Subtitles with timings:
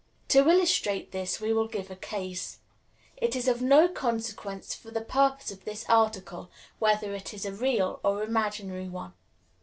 [0.29, 2.57] To illustrate this we will give a case.
[3.17, 7.53] It is of no consequence, for the purpose of this article, whether it is a
[7.53, 9.13] real or an imaginary one.